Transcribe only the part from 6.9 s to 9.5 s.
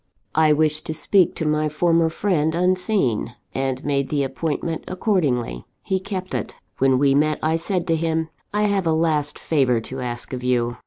we met, I said to him: I have a last